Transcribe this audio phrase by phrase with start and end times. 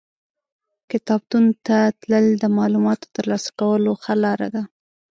[0.91, 4.63] کتابتون ته تلل د معلوماتو ترلاسه کولو ښه لار ده.